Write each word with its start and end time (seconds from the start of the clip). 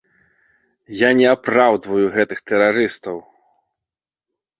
Я 1.01 1.09
не 1.19 1.27
апраўдваю 1.33 2.05
гэтых 2.15 2.39
тэрарыстаў. 2.53 3.17